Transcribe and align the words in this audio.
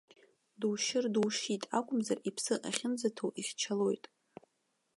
Душьыр 0.59 1.05
душьит 1.15 1.63
акәымзар, 1.79 2.17
иԥсы 2.29 2.55
ахьынӡаҭоу 2.69 3.31
ихьчалоит. 3.41 4.05